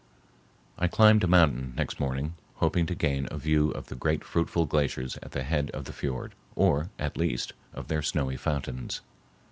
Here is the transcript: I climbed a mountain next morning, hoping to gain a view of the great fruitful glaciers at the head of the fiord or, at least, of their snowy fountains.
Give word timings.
I 0.79 0.87
climbed 0.87 1.23
a 1.23 1.27
mountain 1.27 1.75
next 1.77 1.99
morning, 1.99 2.33
hoping 2.55 2.87
to 2.87 2.95
gain 2.95 3.27
a 3.29 3.37
view 3.37 3.69
of 3.69 3.85
the 3.85 3.95
great 3.95 4.23
fruitful 4.23 4.65
glaciers 4.65 5.19
at 5.21 5.33
the 5.33 5.43
head 5.43 5.69
of 5.75 5.85
the 5.85 5.93
fiord 5.93 6.33
or, 6.55 6.89
at 6.97 7.17
least, 7.19 7.53
of 7.71 7.87
their 7.87 8.01
snowy 8.01 8.35
fountains. 8.35 9.01